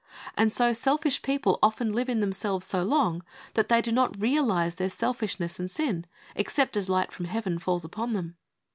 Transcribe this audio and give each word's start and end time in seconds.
And 0.35 0.51
so 0.51 0.73
selfish 0.73 1.21
people 1.21 1.59
often 1.61 1.93
live 1.93 2.09
in 2.09 2.21
them 2.21 2.31
selves 2.31 2.65
so 2.65 2.81
long 2.81 3.21
that 3.53 3.69
they 3.69 3.83
do 3.83 3.91
not 3.91 4.19
realise 4.19 4.73
their 4.73 4.89
selfishness 4.89 5.59
and 5.59 5.69
sin, 5.69 6.07
except 6.35 6.75
as 6.75 6.89
light 6.89 7.11
from 7.11 7.25
Heaven 7.27 7.59
falls 7.59 7.85
upon 7.85 8.13
them. 8.13 8.35